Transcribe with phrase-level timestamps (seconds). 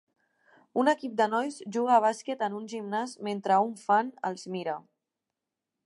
[0.83, 4.79] Un equip de nois juga a bàsquet en un gimnàs mentre un fan els mira.